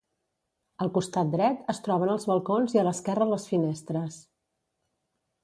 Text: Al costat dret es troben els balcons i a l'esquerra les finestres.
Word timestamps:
Al 0.85 0.89
costat 0.95 1.29
dret 1.35 1.69
es 1.73 1.81
troben 1.89 2.13
els 2.15 2.25
balcons 2.31 2.75
i 2.77 2.81
a 2.81 2.87
l'esquerra 2.89 3.29
les 3.35 3.47
finestres. 3.53 4.19